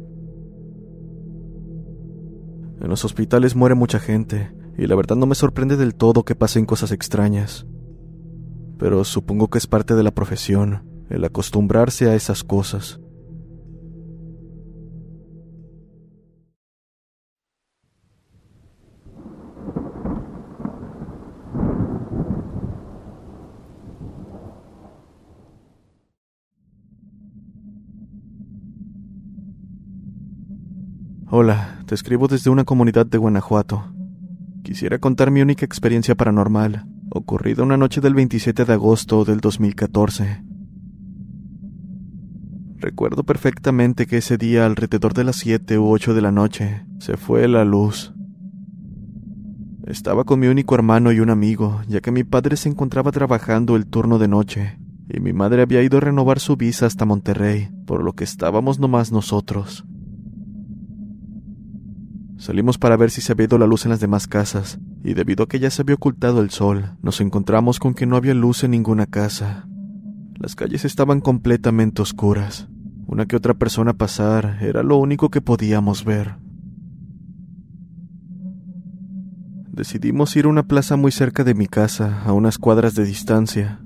En 2.82 2.88
los 2.88 3.04
hospitales 3.04 3.58
muere 3.58 3.76
mucha 3.76 4.00
gente, 4.00 4.54
y 4.78 4.88
la 4.88 4.96
verdad 4.96 5.18
no 5.18 5.26
me 5.26 5.36
sorprende 5.36 5.76
del 5.76 5.96
todo 5.96 6.24
que 6.24 6.34
pasen 6.34 6.66
cosas 6.66 6.94
extrañas. 6.94 7.68
Pero 8.78 9.04
supongo 9.04 9.50
que 9.50 9.58
es 9.58 9.68
parte 9.68 9.96
de 9.96 10.04
la 10.04 10.12
profesión, 10.12 11.06
el 11.10 11.26
acostumbrarse 11.26 12.10
a 12.10 12.16
esas 12.16 12.46
cosas. 12.46 13.02
Hola, 31.32 31.84
te 31.86 31.94
escribo 31.94 32.28
desde 32.28 32.50
una 32.50 32.64
comunidad 32.64 33.06
de 33.06 33.20
Guanajuato. 33.20 33.94
Quisiera 34.64 34.98
contar 34.98 35.30
mi 35.30 35.44
única 35.44 35.64
experiencia 35.64 36.16
paranormal, 36.16 36.88
ocurrida 37.12 37.62
una 37.62 37.78
noche 37.78 38.02
del 38.02 38.16
27 38.16 38.66
de 38.66 38.74
agosto 38.74 39.26
del 39.26 39.40
2014. 39.40 40.44
Recuerdo 42.78 43.24
perfectamente 43.26 44.08
que 44.08 44.18
ese 44.18 44.40
día, 44.40 44.66
alrededor 44.66 45.14
de 45.14 45.24
las 45.24 45.36
7 45.36 45.78
u 45.78 45.92
8 45.92 46.16
de 46.16 46.22
la 46.22 46.32
noche, 46.32 46.88
se 46.98 47.16
fue 47.16 47.48
la 47.48 47.64
luz. 47.64 48.12
Estaba 49.86 50.24
con 50.24 50.40
mi 50.40 50.48
único 50.48 50.74
hermano 50.74 51.12
y 51.12 51.20
un 51.20 51.30
amigo, 51.30 51.84
ya 51.88 52.02
que 52.02 52.12
mi 52.12 52.24
padre 52.24 52.58
se 52.58 52.70
encontraba 52.70 53.12
trabajando 53.12 53.76
el 53.76 53.86
turno 53.86 54.18
de 54.18 54.28
noche, 54.28 54.80
y 55.08 55.20
mi 55.20 55.34
madre 55.34 55.62
había 55.62 55.84
ido 55.84 56.00
a 56.00 56.02
renovar 56.02 56.40
su 56.40 56.58
visa 56.58 56.88
hasta 56.88 57.06
Monterrey, 57.06 57.70
por 57.86 58.04
lo 58.04 58.14
que 58.14 58.24
estábamos 58.24 58.80
nomás 58.80 59.12
nosotros. 59.12 59.86
Salimos 62.40 62.78
para 62.78 62.96
ver 62.96 63.12
si 63.12 63.20
se 63.20 63.34
había 63.34 63.48
ido 63.48 63.58
la 63.58 63.68
luz 63.68 63.84
en 63.84 63.92
las 63.92 64.00
demás 64.00 64.26
casas, 64.26 64.80
y 65.04 65.14
debido 65.14 65.44
a 65.44 65.48
que 65.50 65.60
ya 65.60 65.70
se 65.70 65.82
había 65.82 65.96
ocultado 65.96 66.40
el 66.40 66.52
sol, 66.52 66.96
nos 67.02 67.20
encontramos 67.20 67.80
con 67.80 67.94
que 67.94 68.06
no 68.06 68.16
había 68.16 68.34
luz 68.34 68.64
en 68.64 68.72
ninguna 68.72 69.08
casa. 69.08 69.68
Las 70.36 70.56
calles 70.56 70.86
estaban 70.86 71.20
completamente 71.20 72.02
oscuras. 72.02 72.70
Una 73.08 73.26
que 73.26 73.36
otra 73.36 73.56
persona 73.56 73.94
pasar 73.94 74.60
era 74.62 74.84
lo 74.84 74.96
único 74.96 75.30
que 75.30 75.42
podíamos 75.42 76.06
ver. 76.06 76.38
Decidimos 79.74 80.34
ir 80.38 80.46
a 80.46 80.50
una 80.50 80.64
plaza 80.64 80.96
muy 80.96 81.12
cerca 81.12 81.44
de 81.44 81.56
mi 81.56 81.68
casa, 81.68 82.22
a 82.24 82.32
unas 82.32 82.58
cuadras 82.58 82.96
de 82.96 83.04
distancia. 83.04 83.82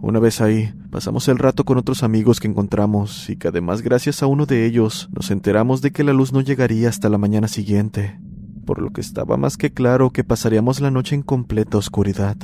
Una 0.00 0.20
vez 0.20 0.40
ahí, 0.40 0.72
pasamos 0.90 1.26
el 1.28 1.38
rato 1.38 1.64
con 1.64 1.78
otros 1.78 2.02
amigos 2.02 2.38
que 2.38 2.48
encontramos 2.48 3.28
y 3.30 3.36
que 3.36 3.48
además 3.48 3.82
gracias 3.82 4.22
a 4.22 4.26
uno 4.26 4.46
de 4.46 4.66
ellos 4.66 5.08
nos 5.12 5.30
enteramos 5.30 5.82
de 5.82 5.90
que 5.90 6.04
la 6.04 6.12
luz 6.12 6.32
no 6.32 6.40
llegaría 6.40 6.88
hasta 6.88 7.08
la 7.08 7.18
mañana 7.18 7.48
siguiente, 7.48 8.20
por 8.64 8.80
lo 8.80 8.90
que 8.90 9.00
estaba 9.00 9.36
más 9.36 9.56
que 9.56 9.72
claro 9.72 10.10
que 10.10 10.24
pasaríamos 10.24 10.80
la 10.80 10.90
noche 10.90 11.14
en 11.14 11.22
completa 11.22 11.78
oscuridad. 11.78 12.36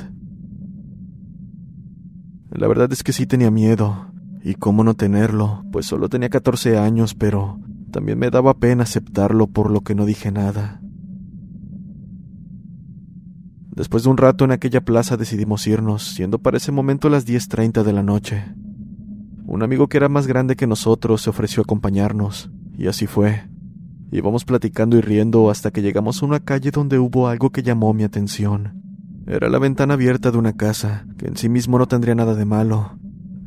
La 2.49 2.67
verdad 2.67 2.91
es 2.91 3.03
que 3.03 3.13
sí 3.13 3.25
tenía 3.25 3.49
miedo, 3.49 4.13
y 4.43 4.55
cómo 4.55 4.83
no 4.83 4.93
tenerlo, 4.93 5.63
pues 5.71 5.85
solo 5.85 6.09
tenía 6.09 6.29
14 6.29 6.77
años, 6.77 7.15
pero 7.15 7.59
también 7.91 8.19
me 8.19 8.29
daba 8.29 8.55
pena 8.55 8.83
aceptarlo 8.83 9.47
por 9.47 9.71
lo 9.71 9.81
que 9.81 9.95
no 9.95 10.05
dije 10.05 10.31
nada. 10.31 10.82
Después 13.75 14.03
de 14.03 14.09
un 14.09 14.17
rato 14.17 14.45
en 14.45 14.51
aquella 14.51 14.81
plaza 14.81 15.17
decidimos 15.17 15.65
irnos, 15.65 16.03
siendo 16.03 16.39
para 16.39 16.57
ese 16.57 16.71
momento 16.71 17.09
las 17.09 17.25
10.30 17.25 17.83
de 17.83 17.93
la 17.93 18.03
noche. 18.03 18.43
Un 19.45 19.63
amigo 19.63 19.87
que 19.87 19.97
era 19.97 20.09
más 20.09 20.27
grande 20.27 20.55
que 20.55 20.67
nosotros 20.67 21.23
se 21.23 21.31
ofreció 21.31 21.61
a 21.61 21.63
acompañarnos, 21.63 22.51
y 22.77 22.87
así 22.87 23.07
fue. 23.07 23.49
Íbamos 24.11 24.45
platicando 24.45 24.95
y 24.95 25.01
riendo 25.01 25.49
hasta 25.49 25.71
que 25.71 25.81
llegamos 25.81 26.21
a 26.21 26.25
una 26.27 26.39
calle 26.39 26.69
donde 26.69 26.99
hubo 26.99 27.27
algo 27.27 27.49
que 27.49 27.63
llamó 27.63 27.93
mi 27.95 28.03
atención. 28.03 28.79
Era 29.25 29.49
la 29.49 29.57
ventana 29.57 29.95
abierta 29.95 30.29
de 30.29 30.37
una 30.37 30.53
casa, 30.53 31.07
que 31.17 31.25
en 31.25 31.35
sí 31.35 31.49
mismo 31.49 31.79
no 31.79 31.87
tendría 31.87 32.13
nada 32.13 32.35
de 32.35 32.45
malo. 32.45 32.99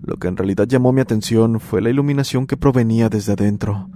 Lo 0.03 0.17
que 0.17 0.27
en 0.27 0.37
realidad 0.37 0.67
llamó 0.67 0.93
mi 0.93 1.03
atención 1.03 1.61
fue 1.61 1.81
la 1.81 1.91
iluminación 1.91 2.49
que 2.49 2.57
provenía 2.57 3.09
desde 3.09 3.35
adentro, 3.35 3.91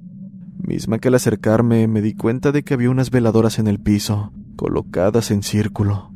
misma 0.59 0.99
que 0.99 1.09
al 1.09 1.15
acercarme 1.15 1.89
me 1.89 2.03
di 2.03 2.15
cuenta 2.15 2.53
de 2.53 2.63
que 2.63 2.75
había 2.75 2.91
unas 2.91 3.11
veladoras 3.11 3.59
en 3.59 3.67
el 3.67 3.81
piso, 3.81 4.33
colocadas 4.57 5.33
en 5.33 5.43
círculo. 5.43 6.10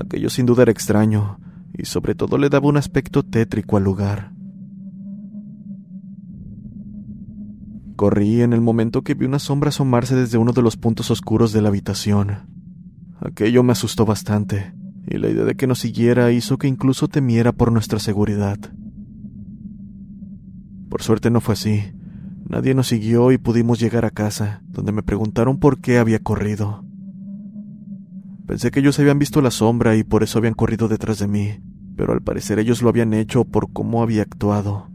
Aquello 0.00 0.30
sin 0.30 0.46
duda 0.46 0.62
era 0.62 0.72
extraño, 0.72 1.38
y 1.76 1.84
sobre 1.84 2.14
todo 2.14 2.38
le 2.38 2.48
daba 2.48 2.68
un 2.68 2.78
aspecto 2.78 3.22
tétrico 3.22 3.76
al 3.76 3.84
lugar. 3.84 4.32
Corrí 7.96 8.40
en 8.40 8.54
el 8.54 8.62
momento 8.62 9.02
que 9.02 9.12
vi 9.12 9.26
una 9.26 9.38
sombra 9.38 9.68
asomarse 9.68 10.16
desde 10.16 10.38
uno 10.38 10.52
de 10.52 10.62
los 10.62 10.78
puntos 10.78 11.10
oscuros 11.10 11.52
de 11.52 11.60
la 11.60 11.68
habitación. 11.68 12.48
Aquello 13.20 13.62
me 13.62 13.72
asustó 13.72 14.06
bastante, 14.06 14.72
y 15.06 15.18
la 15.18 15.28
idea 15.28 15.44
de 15.44 15.54
que 15.54 15.66
nos 15.66 15.80
siguiera 15.80 16.32
hizo 16.32 16.56
que 16.56 16.66
incluso 16.66 17.06
temiera 17.08 17.52
por 17.52 17.70
nuestra 17.70 17.98
seguridad. 17.98 18.58
Por 20.88 21.02
suerte 21.02 21.30
no 21.30 21.42
fue 21.42 21.52
así. 21.52 21.92
Nadie 22.48 22.74
nos 22.74 22.88
siguió 22.88 23.32
y 23.32 23.38
pudimos 23.38 23.78
llegar 23.78 24.06
a 24.06 24.10
casa, 24.10 24.62
donde 24.66 24.92
me 24.92 25.02
preguntaron 25.02 25.58
por 25.58 25.78
qué 25.78 25.98
había 25.98 26.20
corrido. 26.20 26.84
Pensé 28.50 28.72
que 28.72 28.80
ellos 28.80 28.98
habían 28.98 29.20
visto 29.20 29.40
la 29.42 29.52
sombra 29.52 29.94
y 29.94 30.02
por 30.02 30.24
eso 30.24 30.40
habían 30.40 30.54
corrido 30.54 30.88
detrás 30.88 31.20
de 31.20 31.28
mí, 31.28 31.60
pero 31.94 32.12
al 32.12 32.20
parecer 32.20 32.58
ellos 32.58 32.82
lo 32.82 32.88
habían 32.88 33.14
hecho 33.14 33.44
por 33.44 33.72
cómo 33.72 34.02
había 34.02 34.22
actuado. 34.22 34.88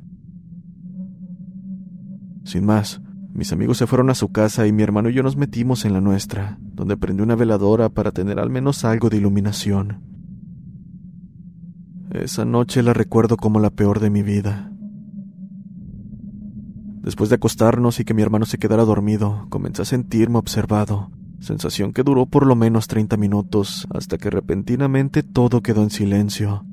Sin 2.44 2.66
más, 2.66 3.02
mis 3.34 3.54
amigos 3.54 3.78
se 3.78 3.88
fueron 3.88 4.10
a 4.10 4.14
su 4.14 4.28
casa 4.28 4.68
y 4.68 4.74
mi 4.74 4.84
hermano 4.84 5.08
y 5.08 5.14
yo 5.14 5.24
nos 5.24 5.38
metimos 5.38 5.86
en 5.86 5.94
la 5.94 6.02
nuestra, 6.02 6.58
donde 6.60 6.98
prendí 6.98 7.24
una 7.24 7.38
veladora 7.38 7.88
para 7.88 8.12
tener 8.12 8.40
al 8.40 8.50
menos 8.50 8.84
algo 8.84 9.10
de 9.10 9.16
iluminación. 9.16 10.02
Esa 12.12 12.44
noche 12.44 12.84
la 12.84 12.92
recuerdo 12.92 13.38
como 13.38 13.62
la 13.62 13.70
peor 13.70 14.02
de 14.02 14.10
mi 14.10 14.22
vida. 14.22 14.70
Después 17.04 17.30
de 17.30 17.36
acostarnos 17.36 18.02
y 18.02 18.04
que 18.04 18.14
mi 18.14 18.22
hermano 18.22 18.46
se 18.46 18.58
quedara 18.58 18.84
dormido, 18.84 19.48
comencé 19.50 19.84
a 19.84 19.86
sentirme 19.86 20.40
observado, 20.40 21.10
sensación 21.40 21.94
que 21.94 22.04
duró 22.04 22.26
por 22.26 22.46
lo 22.46 22.56
menos 22.56 22.88
30 22.88 23.18
minutos 23.18 23.88
hasta 23.94 24.18
que 24.18 24.30
repentinamente 24.30 25.24
todo 25.24 25.62
quedó 25.62 25.84
en 25.84 25.90
silencio. 25.90 26.66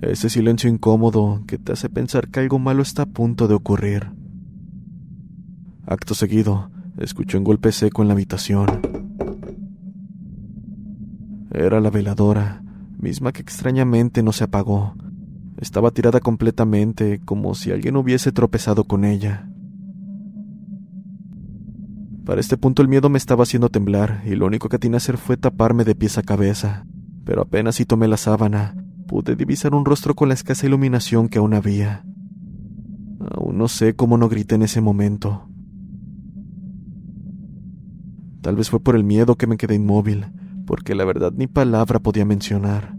Ese 0.00 0.30
silencio 0.30 0.70
incómodo 0.70 1.42
que 1.46 1.58
te 1.58 1.72
hace 1.72 1.88
pensar 1.88 2.28
que 2.28 2.40
algo 2.40 2.58
malo 2.58 2.82
está 2.82 3.02
a 3.02 3.06
punto 3.06 3.48
de 3.48 3.54
ocurrir. 3.54 4.12
Acto 5.86 6.14
seguido, 6.14 6.70
escuché 6.98 7.38
un 7.38 7.44
golpe 7.44 7.72
seco 7.72 8.02
en 8.02 8.08
la 8.08 8.14
habitación. 8.14 8.66
Era 11.50 11.80
la 11.80 11.90
veladora, 11.90 12.62
misma 12.98 13.32
que 13.32 13.42
extrañamente 13.42 14.22
no 14.22 14.32
se 14.32 14.44
apagó. 14.44 14.94
Estaba 15.56 15.90
tirada 15.90 16.20
completamente, 16.20 17.20
como 17.24 17.54
si 17.54 17.72
alguien 17.72 17.96
hubiese 17.96 18.30
tropezado 18.30 18.84
con 18.84 19.04
ella. 19.04 19.48
Para 22.28 22.42
este 22.42 22.58
punto 22.58 22.82
el 22.82 22.88
miedo 22.88 23.08
me 23.08 23.16
estaba 23.16 23.44
haciendo 23.44 23.70
temblar, 23.70 24.22
y 24.26 24.34
lo 24.34 24.44
único 24.44 24.68
que 24.68 24.76
a 24.76 24.96
hacer 24.98 25.16
fue 25.16 25.38
taparme 25.38 25.84
de 25.84 25.94
pies 25.94 26.18
a 26.18 26.22
cabeza. 26.22 26.84
Pero 27.24 27.40
apenas 27.40 27.76
si 27.76 27.86
tomé 27.86 28.06
la 28.06 28.18
sábana, 28.18 28.74
pude 29.06 29.34
divisar 29.34 29.74
un 29.74 29.86
rostro 29.86 30.14
con 30.14 30.28
la 30.28 30.34
escasa 30.34 30.66
iluminación 30.66 31.30
que 31.30 31.38
aún 31.38 31.54
había. 31.54 32.04
Aún 33.30 33.56
no 33.56 33.66
sé 33.66 33.96
cómo 33.96 34.18
no 34.18 34.28
grité 34.28 34.56
en 34.56 34.62
ese 34.64 34.82
momento. 34.82 35.48
Tal 38.42 38.56
vez 38.56 38.68
fue 38.68 38.80
por 38.80 38.94
el 38.94 39.04
miedo 39.04 39.36
que 39.36 39.46
me 39.46 39.56
quedé 39.56 39.76
inmóvil, 39.76 40.26
porque 40.66 40.94
la 40.94 41.06
verdad 41.06 41.32
ni 41.34 41.46
palabra 41.46 41.98
podía 41.98 42.26
mencionar. 42.26 42.94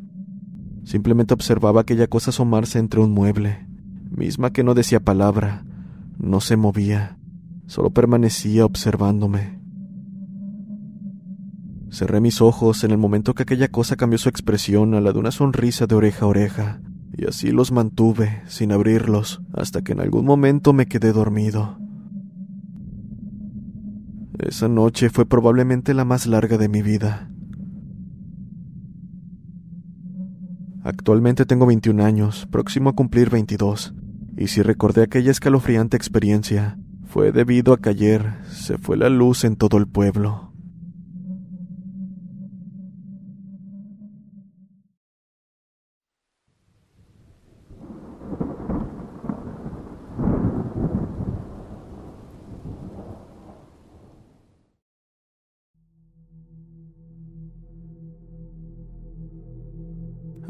Simplemente 0.86 1.36
observaba 1.36 1.82
aquella 1.82 2.08
cosa 2.08 2.32
asomarse 2.32 2.80
entre 2.80 3.00
un 3.00 3.12
mueble, 3.12 3.68
misma 4.10 4.52
que 4.52 4.64
no 4.64 4.74
decía 4.74 5.00
palabra, 5.00 5.66
no 6.18 6.42
se 6.42 6.56
movía, 6.56 7.19
solo 7.70 7.92
permanecía 7.92 8.66
observándome. 8.66 9.60
Cerré 11.92 12.20
mis 12.20 12.42
ojos 12.42 12.84
en 12.84 12.90
el 12.90 12.98
momento 12.98 13.36
que 13.36 13.44
aquella 13.44 13.68
cosa 13.68 13.96
cambió 13.96 14.18
su 14.18 14.28
expresión 14.28 14.96
a 14.96 15.02
la 15.02 15.14
de 15.14 15.20
una 15.20 15.30
sonrisa 15.30 15.86
de 15.86 15.94
oreja 15.94 16.26
a 16.26 16.30
oreja, 16.30 16.82
y 17.16 17.28
así 17.28 17.52
los 17.52 17.72
mantuve, 17.72 18.42
sin 18.48 18.72
abrirlos, 18.72 19.42
hasta 19.54 19.84
que 19.84 19.92
en 19.92 20.00
algún 20.00 20.26
momento 20.26 20.74
me 20.74 20.88
quedé 20.88 21.14
dormido. 21.14 21.78
Esa 24.40 24.68
noche 24.68 25.12
fue 25.12 25.28
probablemente 25.28 25.94
la 25.94 26.06
más 26.06 26.26
larga 26.26 26.58
de 26.58 26.70
mi 26.70 26.82
vida. 26.82 27.30
Actualmente 30.84 31.46
tengo 31.46 31.68
21 31.68 32.04
años, 32.04 32.48
próximo 32.50 32.90
a 32.90 32.94
cumplir 32.94 33.30
22, 33.30 33.94
y 34.38 34.48
si 34.48 34.64
recordé 34.64 35.04
aquella 35.04 35.30
escalofriante 35.30 35.98
experiencia, 35.98 36.80
fue 37.10 37.32
debido 37.32 37.74
a 37.74 37.78
que 37.78 37.90
ayer 37.90 38.36
se 38.52 38.78
fue 38.78 38.96
la 38.96 39.10
luz 39.10 39.44
en 39.44 39.56
todo 39.56 39.78
el 39.78 39.88
pueblo. 39.88 40.49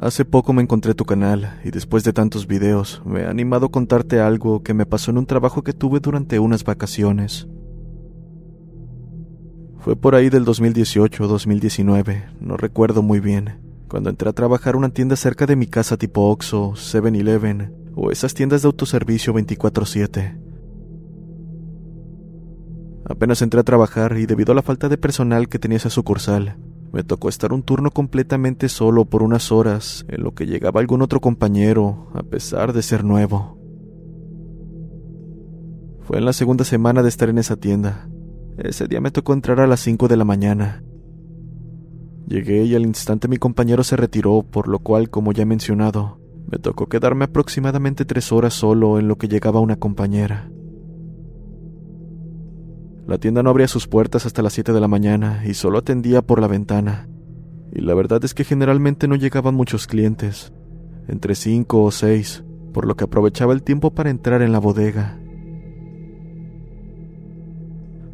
Hace 0.02 0.24
poco 0.24 0.54
me 0.54 0.62
encontré 0.62 0.94
tu 0.94 1.04
canal 1.04 1.60
y 1.66 1.72
después 1.72 2.06
de 2.06 2.14
tantos 2.14 2.48
videos 2.48 3.02
me 3.06 3.20
he 3.20 3.26
animado 3.26 3.66
a 3.66 3.70
contarte 3.70 4.22
algo 4.22 4.64
que 4.64 4.74
me 4.74 4.86
pasó 4.86 5.12
en 5.12 5.18
un 5.18 5.26
trabajo 5.26 5.62
que 5.62 5.74
tuve 5.74 6.00
durante 6.00 6.40
unas 6.40 6.64
vacaciones. 6.64 7.50
Fue 9.80 9.98
por 9.98 10.16
ahí 10.16 10.30
del 10.30 10.46
2018 10.46 11.22
o 11.22 11.28
2019, 11.28 12.30
no 12.40 12.56
recuerdo 12.56 13.02
muy 13.02 13.20
bien, 13.20 13.60
cuando 13.90 14.10
entré 14.10 14.30
a 14.30 14.34
trabajar 14.34 14.78
una 14.78 14.88
tienda 14.88 15.18
cerca 15.18 15.46
de 15.46 15.58
mi 15.58 15.68
casa 15.68 15.98
tipo 15.98 16.30
Oxxo, 16.30 16.76
7-Eleven 16.76 17.74
o 17.94 18.10
esas 18.10 18.34
tiendas 18.34 18.62
de 18.62 18.68
autoservicio 18.68 19.34
24/7. 19.34 20.40
Apenas 23.04 23.42
entré 23.42 23.60
a 23.60 23.64
trabajar 23.64 24.18
y 24.18 24.28
debido 24.28 24.54
a 24.54 24.56
la 24.56 24.62
falta 24.62 24.88
de 24.88 24.98
personal 24.98 25.50
que 25.50 25.60
tenía 25.60 25.76
esa 25.76 25.90
sucursal, 25.90 26.56
me 26.92 27.04
tocó 27.04 27.30
estar 27.30 27.54
un 27.54 27.64
turno 27.64 27.92
completamente 27.92 28.70
solo 28.70 29.06
por 29.06 29.24
unas 29.24 29.52
horas, 29.52 30.06
en 30.08 30.24
lo 30.24 30.34
que 30.34 30.46
llegaba 30.46 30.80
algún 30.80 31.02
otro 31.02 31.20
compañero, 31.20 32.08
a 32.14 32.24
pesar 32.24 32.74
de 32.74 32.82
ser 32.82 33.04
nuevo. 33.04 33.58
Fue 36.02 36.18
en 36.18 36.26
la 36.26 36.34
segunda 36.34 36.66
semana 36.66 37.04
de 37.04 37.10
estar 37.10 37.30
en 37.30 37.38
esa 37.38 37.56
tienda. 37.56 38.10
Ese 38.58 38.88
día 38.88 39.00
me 39.00 39.12
tocó 39.12 39.34
entrar 39.34 39.60
a 39.60 39.68
las 39.68 39.80
5 39.82 40.08
de 40.08 40.18
la 40.18 40.26
mañana. 40.26 40.84
Llegué 42.28 42.64
y 42.66 42.76
al 42.76 42.84
instante 42.84 43.28
mi 43.28 43.38
compañero 43.38 43.84
se 43.84 43.96
retiró, 43.96 44.44
por 44.44 44.68
lo 44.68 44.80
cual, 44.80 45.10
como 45.10 45.32
ya 45.32 45.44
he 45.44 45.46
mencionado, 45.46 46.20
me 46.52 46.58
tocó 46.58 46.88
quedarme 46.88 47.26
aproximadamente 47.26 48.06
tres 48.06 48.32
horas 48.32 48.54
solo 48.54 49.00
en 49.00 49.08
lo 49.08 49.18
que 49.18 49.28
llegaba 49.28 49.60
una 49.60 49.78
compañera. 49.78 50.50
La 53.10 53.18
tienda 53.18 53.42
no 53.42 53.50
abría 53.50 53.68
sus 53.68 53.88
puertas 53.88 54.28
hasta 54.28 54.44
las 54.44 54.54
7 54.54 54.72
de 54.72 54.80
la 54.80 54.88
mañana 54.88 55.42
y 55.44 55.56
solo 55.56 55.80
atendía 55.80 56.22
por 56.22 56.40
la 56.40 56.48
ventana. 56.48 57.10
Y 57.74 57.82
la 57.82 57.96
verdad 57.96 58.24
es 58.24 58.36
que 58.36 58.44
generalmente 58.44 59.08
no 59.08 59.16
llegaban 59.16 59.56
muchos 59.56 59.88
clientes, 59.88 60.54
entre 61.08 61.34
5 61.34 61.84
o 61.84 61.90
6, 61.90 62.44
por 62.72 62.86
lo 62.86 62.96
que 62.96 63.06
aprovechaba 63.06 63.54
el 63.54 63.64
tiempo 63.64 63.96
para 63.96 64.12
entrar 64.12 64.44
en 64.44 64.52
la 64.52 64.60
bodega. 64.60 65.20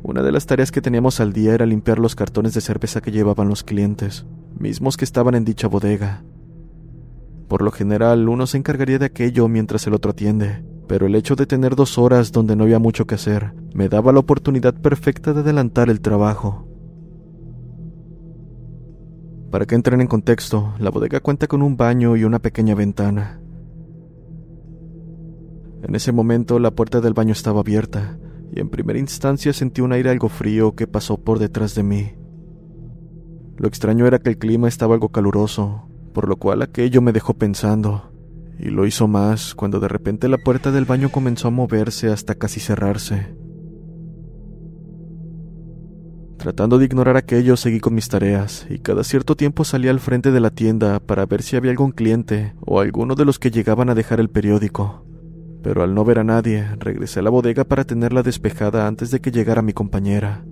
Una 0.01 0.23
de 0.23 0.31
las 0.31 0.45
tareas 0.45 0.71
que 0.71 0.81
teníamos 0.81 1.19
al 1.19 1.33
día 1.33 1.53
era 1.53 1.65
limpiar 1.65 1.99
los 1.99 2.15
cartones 2.15 2.53
de 2.53 2.61
cerveza 2.61 3.01
que 3.01 3.11
llevaban 3.11 3.49
los 3.49 3.65
clientes, 3.65 4.25
mismos 4.57 4.95
que 4.95 5.03
estaban 5.03 5.35
en 5.35 5.43
dicha 5.43 5.67
bodega. 5.67 6.23
Por 7.49 7.63
lo 7.63 7.71
general, 7.71 8.29
uno 8.29 8.47
se 8.47 8.59
encargaría 8.59 8.97
de 8.97 9.07
aquello 9.07 9.49
mientras 9.49 9.87
el 9.87 9.93
otro 9.93 10.11
atiende, 10.11 10.63
pero 10.87 11.07
el 11.07 11.15
hecho 11.15 11.35
de 11.35 11.45
tener 11.45 11.75
dos 11.75 11.97
horas 11.97 12.31
donde 12.31 12.55
no 12.55 12.63
había 12.63 12.79
mucho 12.79 13.05
que 13.05 13.15
hacer 13.15 13.53
me 13.73 13.89
daba 13.89 14.11
la 14.11 14.19
oportunidad 14.19 14.73
perfecta 14.73 15.33
de 15.33 15.41
adelantar 15.41 15.89
el 15.89 16.01
trabajo. 16.01 16.67
Para 19.51 19.65
que 19.65 19.75
entren 19.75 20.01
en 20.01 20.07
contexto, 20.07 20.73
la 20.79 20.89
bodega 20.89 21.19
cuenta 21.19 21.47
con 21.47 21.61
un 21.61 21.77
baño 21.77 22.15
y 22.15 22.23
una 22.23 22.39
pequeña 22.39 22.75
ventana. 22.75 23.39
En 25.83 25.95
ese 25.95 26.11
momento 26.11 26.59
la 26.59 26.71
puerta 26.71 26.99
del 26.99 27.13
baño 27.13 27.31
estaba 27.31 27.61
abierta, 27.61 28.17
y 28.51 28.59
en 28.59 28.69
primera 28.69 28.99
instancia 28.99 29.53
sentí 29.53 29.81
un 29.81 29.93
aire 29.93 30.09
algo 30.09 30.29
frío 30.29 30.75
que 30.75 30.87
pasó 30.87 31.17
por 31.17 31.39
detrás 31.39 31.75
de 31.75 31.83
mí. 31.83 32.11
Lo 33.57 33.67
extraño 33.67 34.07
era 34.07 34.19
que 34.19 34.29
el 34.29 34.37
clima 34.37 34.67
estaba 34.67 34.95
algo 34.95 35.09
caluroso, 35.09 35.87
por 36.13 36.27
lo 36.27 36.37
cual 36.37 36.61
aquello 36.61 37.01
me 37.01 37.13
dejó 37.13 37.33
pensando, 37.33 38.11
y 38.59 38.69
lo 38.69 38.85
hizo 38.85 39.07
más 39.07 39.55
cuando 39.55 39.79
de 39.79 39.87
repente 39.87 40.27
la 40.27 40.37
puerta 40.37 40.71
del 40.71 40.85
baño 40.85 41.09
comenzó 41.09 41.47
a 41.47 41.51
moverse 41.51 42.09
hasta 42.09 42.35
casi 42.35 42.59
cerrarse. 42.59 43.35
Tratando 46.37 46.77
de 46.77 46.85
ignorar 46.85 47.17
aquello, 47.17 47.57
seguí 47.57 47.79
con 47.79 47.95
mis 47.95 48.07
tareas, 48.07 48.67
y 48.69 48.79
cada 48.79 49.03
cierto 49.03 49.35
tiempo 49.35 49.63
salía 49.63 49.89
al 49.89 49.99
frente 49.99 50.31
de 50.31 50.39
la 50.39 50.51
tienda 50.51 50.99
para 50.99 51.25
ver 51.25 51.41
si 51.41 51.55
había 51.55 51.71
algún 51.71 51.91
cliente 51.91 52.53
o 52.65 52.79
alguno 52.79 53.15
de 53.15 53.25
los 53.25 53.39
que 53.39 53.49
llegaban 53.49 53.89
a 53.89 53.95
dejar 53.95 54.19
el 54.19 54.29
periódico. 54.29 55.05
Pero 55.63 55.81
al 55.81 55.95
no 55.95 56.05
ver 56.05 56.19
a 56.19 56.23
nadie, 56.23 56.67
regresé 56.77 57.21
a 57.21 57.23
la 57.23 57.31
bodega 57.31 57.63
para 57.63 57.85
tenerla 57.85 58.21
despejada 58.21 58.85
antes 58.85 59.09
de 59.09 59.21
que 59.21 59.31
llegara 59.31 59.63
mi 59.63 59.73
compañera. 59.73 60.45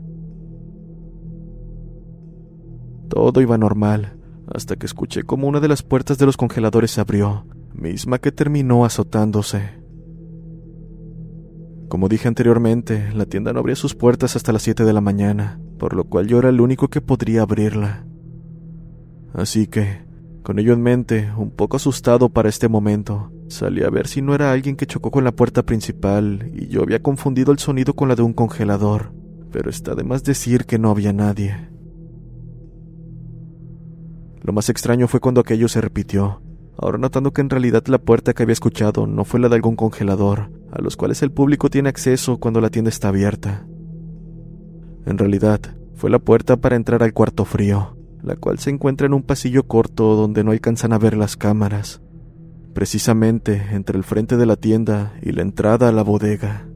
Todo 3.09 3.41
iba 3.41 3.59
normal, 3.59 4.17
hasta 4.51 4.75
que 4.75 4.87
escuché 4.87 5.21
como 5.21 5.47
una 5.47 5.59
de 5.59 5.67
las 5.67 5.83
puertas 5.83 6.17
de 6.17 6.25
los 6.25 6.37
congeladores 6.37 6.89
se 6.89 7.01
abrió, 7.01 7.45
misma 7.73 8.19
que 8.19 8.31
terminó 8.31 8.85
azotándose. 8.85 9.83
Como 11.89 12.09
dije 12.09 12.27
anteriormente, 12.27 13.11
la 13.13 13.25
tienda 13.25 13.53
no 13.53 13.59
abría 13.59 13.75
sus 13.75 13.93
puertas 13.93 14.35
hasta 14.35 14.51
las 14.51 14.63
7 14.63 14.83
de 14.83 14.93
la 14.93 15.01
mañana, 15.01 15.59
por 15.77 15.95
lo 15.95 16.05
cual 16.05 16.27
yo 16.27 16.39
era 16.39 16.49
el 16.49 16.61
único 16.61 16.87
que 16.87 17.01
podría 17.01 17.43
abrirla. 17.43 18.05
Así 19.33 19.67
que, 19.67 20.03
con 20.43 20.59
ello 20.59 20.73
en 20.73 20.81
mente, 20.81 21.31
un 21.37 21.51
poco 21.51 21.77
asustado 21.77 22.29
para 22.29 22.49
este 22.49 22.67
momento, 22.67 23.31
salí 23.47 23.83
a 23.83 23.89
ver 23.89 24.07
si 24.07 24.21
no 24.21 24.35
era 24.35 24.51
alguien 24.51 24.75
que 24.75 24.87
chocó 24.87 25.11
con 25.11 25.23
la 25.23 25.31
puerta 25.31 25.63
principal 25.63 26.51
y 26.53 26.67
yo 26.67 26.81
había 26.81 27.01
confundido 27.01 27.51
el 27.51 27.59
sonido 27.59 27.93
con 27.93 28.09
la 28.09 28.15
de 28.15 28.23
un 28.23 28.33
congelador, 28.33 29.13
pero 29.51 29.69
está 29.69 29.95
de 29.95 30.03
más 30.03 30.23
decir 30.23 30.65
que 30.65 30.79
no 30.79 30.89
había 30.89 31.13
nadie. 31.13 31.69
Lo 34.41 34.51
más 34.51 34.69
extraño 34.69 35.07
fue 35.07 35.21
cuando 35.21 35.41
aquello 35.41 35.67
se 35.67 35.79
repitió, 35.79 36.41
ahora 36.77 36.97
notando 36.97 37.31
que 37.31 37.41
en 37.41 37.49
realidad 37.49 37.83
la 37.87 37.97
puerta 37.97 38.33
que 38.33 38.43
había 38.43 38.53
escuchado 38.53 39.07
no 39.07 39.25
fue 39.25 39.39
la 39.39 39.49
de 39.49 39.55
algún 39.55 39.75
congelador, 39.75 40.51
a 40.71 40.81
los 40.81 40.97
cuales 40.97 41.21
el 41.21 41.31
público 41.31 41.69
tiene 41.69 41.89
acceso 41.89 42.37
cuando 42.37 42.61
la 42.61 42.69
tienda 42.69 42.89
está 42.89 43.09
abierta. 43.09 43.65
En 45.05 45.17
realidad, 45.17 45.61
fue 45.95 46.09
la 46.09 46.19
puerta 46.19 46.57
para 46.57 46.75
entrar 46.75 47.03
al 47.03 47.13
cuarto 47.13 47.45
frío, 47.45 47.97
la 48.21 48.35
cual 48.35 48.59
se 48.59 48.69
encuentra 48.69 49.07
en 49.07 49.13
un 49.13 49.23
pasillo 49.23 49.63
corto 49.63 50.15
donde 50.15 50.43
no 50.43 50.51
alcanzan 50.51 50.93
a 50.93 50.97
ver 50.97 51.15
las 51.15 51.37
cámaras, 51.37 52.01
precisamente 52.73 53.67
entre 53.71 53.97
el 53.97 54.03
frente 54.03 54.37
de 54.37 54.45
la 54.45 54.55
tienda 54.55 55.13
y 55.21 55.31
la 55.31 55.41
entrada 55.43 55.89
a 55.89 55.91
la 55.91 56.03
bodega. 56.03 56.67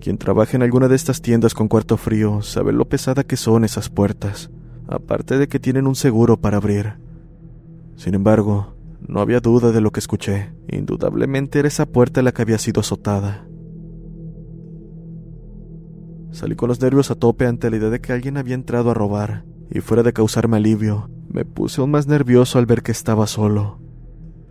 Quien 0.00 0.18
trabaja 0.18 0.56
en 0.56 0.62
alguna 0.62 0.88
de 0.88 0.96
estas 0.96 1.20
tiendas 1.20 1.54
con 1.54 1.68
cuarto 1.68 1.96
frío 1.96 2.42
sabe 2.42 2.72
lo 2.72 2.88
pesada 2.88 3.24
que 3.24 3.36
son 3.36 3.64
esas 3.64 3.88
puertas, 3.88 4.50
aparte 4.88 5.38
de 5.38 5.48
que 5.48 5.60
tienen 5.60 5.86
un 5.86 5.94
seguro 5.94 6.36
para 6.36 6.56
abrir. 6.56 6.94
Sin 7.96 8.14
embargo, 8.14 8.74
no 9.06 9.20
había 9.20 9.40
duda 9.40 9.72
de 9.72 9.80
lo 9.80 9.90
que 9.92 10.00
escuché. 10.00 10.52
Indudablemente 10.68 11.58
era 11.58 11.68
esa 11.68 11.86
puerta 11.86 12.22
la 12.22 12.32
que 12.32 12.42
había 12.42 12.58
sido 12.58 12.80
azotada. 12.80 13.46
Salí 16.30 16.54
con 16.54 16.68
los 16.68 16.80
nervios 16.80 17.10
a 17.10 17.14
tope 17.14 17.46
ante 17.46 17.70
la 17.70 17.76
idea 17.76 17.90
de 17.90 18.00
que 18.00 18.12
alguien 18.12 18.36
había 18.36 18.54
entrado 18.54 18.90
a 18.90 18.94
robar, 18.94 19.44
y 19.70 19.80
fuera 19.80 20.02
de 20.02 20.12
causarme 20.12 20.58
alivio, 20.58 21.08
me 21.28 21.44
puse 21.44 21.80
aún 21.80 21.90
más 21.90 22.06
nervioso 22.06 22.58
al 22.58 22.66
ver 22.66 22.82
que 22.82 22.92
estaba 22.92 23.26
solo. 23.26 23.80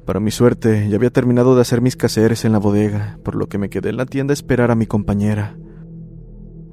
Para 0.06 0.20
mi 0.20 0.32
suerte, 0.32 0.88
ya 0.90 0.96
había 0.96 1.10
terminado 1.10 1.56
de 1.56 1.62
hacer 1.62 1.82
mis 1.82 1.96
caseres 1.96 2.46
en 2.46 2.54
la 2.54 2.60
bodega, 2.60 3.20
por 3.24 3.36
lo 3.36 3.48
que 3.48 3.58
me 3.58 3.70
quedé 3.70 3.90
en 3.90 3.98
la 3.98 4.06
tienda 4.06 4.32
a 4.32 4.34
esperar 4.34 4.72
a 4.72 4.76
mi 4.76 4.86
compañera, 4.86 5.58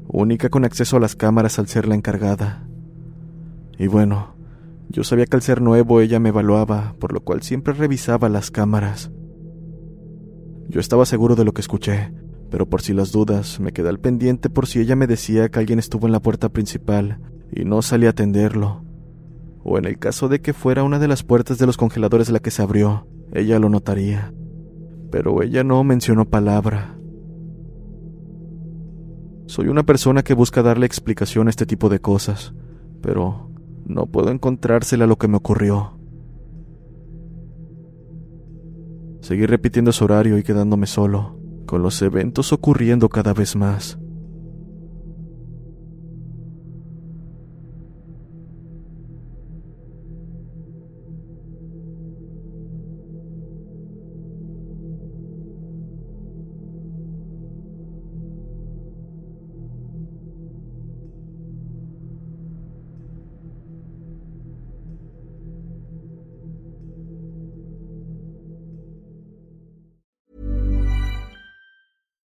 única 0.09 0.49
con 0.49 0.65
acceso 0.65 0.97
a 0.97 1.01
las 1.01 1.17
cámaras 1.17 1.59
al 1.59 1.69
ser 1.69 1.89
la 1.89 1.95
encargada. 1.95 2.67
Y 3.79 3.87
bueno, 3.87 4.35
yo 4.89 5.05
sabía 5.05 5.27
que 5.27 5.37
al 5.37 5.43
ser 5.43 5.63
nuevo 5.63 6.01
ella 6.01 6.21
me 6.21 6.29
evaluaba, 6.29 6.95
por 6.99 7.13
lo 7.13 7.21
cual 7.21 7.43
siempre 7.43 7.73
revisaba 7.73 8.29
las 8.29 8.51
cámaras. 8.51 9.11
Yo 10.69 10.81
estaba 10.81 11.07
seguro 11.07 11.35
de 11.35 11.45
lo 11.45 11.53
que 11.53 11.61
escuché, 11.61 12.13
pero 12.51 12.69
por 12.69 12.83
si 12.83 12.93
las 12.93 13.13
dudas, 13.13 13.61
me 13.61 13.73
quedé 13.73 13.89
al 13.89 14.01
pendiente 14.01 14.51
por 14.51 14.67
si 14.67 14.81
ella 14.81 14.97
me 14.97 15.07
decía 15.07 15.49
que 15.49 15.59
alguien 15.59 15.79
estuvo 15.79 16.07
en 16.07 16.13
la 16.13 16.21
puerta 16.21 16.51
principal 16.51 17.21
y 17.51 17.65
no 17.65 17.83
salí 17.83 18.07
a 18.07 18.11
atenderlo. 18.11 18.85
O 19.65 19.79
en 19.79 19.85
el 19.85 19.99
caso 19.99 20.29
de 20.29 20.41
que 20.41 20.53
fuera 20.53 20.83
una 20.83 20.99
de 20.99 21.09
las 21.09 21.23
puertas 21.23 21.59
de 21.59 21.67
los 21.67 21.77
congeladores 21.77 22.31
la 22.31 22.41
que 22.41 22.51
se 22.51 22.63
abrió, 22.63 23.07
ella 23.33 23.59
lo 23.59 23.69
notaría. 23.69 24.35
Pero 25.11 25.43
ella 25.43 25.63
no 25.63 25.85
mencionó 25.85 26.25
palabra. 26.27 26.99
Soy 29.47 29.69
una 29.69 29.85
persona 29.85 30.23
que 30.23 30.35
busca 30.35 30.63
darle 30.63 30.87
explicación 30.87 31.47
a 31.47 31.51
este 31.51 31.67
tipo 31.67 31.89
de 31.89 32.01
cosas, 32.01 32.55
pero 33.03 33.52
no 33.85 34.07
puedo 34.07 34.31
encontrársela 34.31 35.07
lo 35.07 35.17
que 35.17 35.29
me 35.29 35.37
ocurrió. 35.37 35.99
Seguí 39.21 39.47
repitiendo 39.47 39.93
su 39.93 40.05
horario 40.05 40.37
y 40.39 40.43
quedándome 40.43 40.87
solo, 40.87 41.39
con 41.67 41.83
los 41.83 42.03
eventos 42.03 42.53
ocurriendo 42.53 43.09
cada 43.09 43.33
vez 43.33 43.55
más. 43.55 43.99